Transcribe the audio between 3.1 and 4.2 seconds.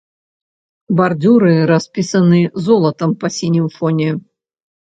па сінім фоне.